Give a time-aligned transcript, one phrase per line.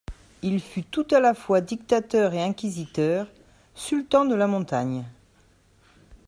[0.41, 3.27] Il fut tout à la fois dictateur et inquisiteur,
[3.75, 5.05] sultan de la montagne.